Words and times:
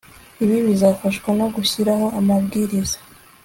ibi 0.43 0.57
bizafashwa 0.67 1.29
no 1.39 1.47
gushyiraho 1.55 2.05
amabwiriza 2.19 2.97